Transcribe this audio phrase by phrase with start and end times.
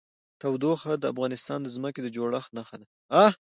[0.41, 2.85] تودوخه د افغانستان د ځمکې د جوړښت نښه ده.